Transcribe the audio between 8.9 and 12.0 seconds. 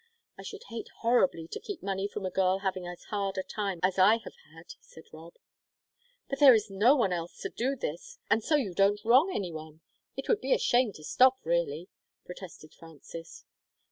wrong anyone. It would be a shame to stop, really,"